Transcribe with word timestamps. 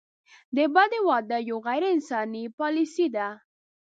د 0.55 0.57
بدۍ 0.73 1.01
واده 1.07 1.37
یوه 1.49 1.61
غیر 1.67 1.83
انساني 1.93 2.43
پالیسي 2.59 3.07
ده. 3.15 3.27